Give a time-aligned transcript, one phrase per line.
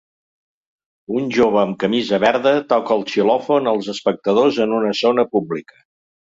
[1.19, 5.83] Un jove amb camisa verda toca el xilòfon als espectadors en una zona pública